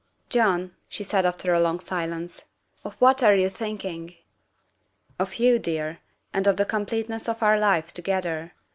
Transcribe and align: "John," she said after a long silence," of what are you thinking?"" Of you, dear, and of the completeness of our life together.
"John," 0.29 0.75
she 0.89 1.03
said 1.03 1.27
after 1.27 1.53
a 1.53 1.59
long 1.59 1.79
silence," 1.79 2.45
of 2.83 2.95
what 2.95 3.21
are 3.21 3.35
you 3.35 3.49
thinking?"" 3.51 4.15
Of 5.19 5.35
you, 5.35 5.59
dear, 5.59 5.99
and 6.33 6.47
of 6.47 6.57
the 6.57 6.65
completeness 6.65 7.29
of 7.29 7.43
our 7.43 7.59
life 7.59 7.93
together. 7.93 8.53